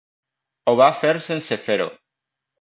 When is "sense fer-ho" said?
1.27-1.87